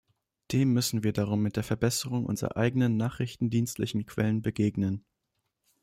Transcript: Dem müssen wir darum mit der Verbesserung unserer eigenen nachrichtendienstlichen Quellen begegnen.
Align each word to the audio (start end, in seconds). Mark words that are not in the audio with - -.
Dem 0.51 0.73
müssen 0.73 1.03
wir 1.03 1.13
darum 1.13 1.43
mit 1.43 1.57
der 1.57 1.63
Verbesserung 1.63 2.25
unserer 2.25 2.57
eigenen 2.57 2.97
nachrichtendienstlichen 2.97 4.07
Quellen 4.07 4.41
begegnen. 4.41 5.05